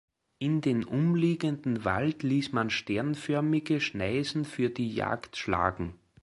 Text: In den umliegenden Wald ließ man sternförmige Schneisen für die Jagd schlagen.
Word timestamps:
In 0.39 0.61
den 0.61 0.83
umliegenden 0.83 1.85
Wald 1.85 2.23
ließ 2.23 2.53
man 2.53 2.71
sternförmige 2.71 3.79
Schneisen 3.79 4.45
für 4.45 4.71
die 4.71 4.89
Jagd 4.91 5.37
schlagen. 5.37 5.93